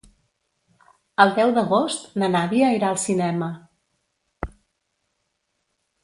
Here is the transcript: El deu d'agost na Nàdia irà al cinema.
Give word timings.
El 1.25 1.33
deu 1.39 1.51
d'agost 1.57 2.07
na 2.23 2.29
Nàdia 2.35 2.71
irà 2.77 2.89
al 2.93 2.97
cinema. 3.01 3.51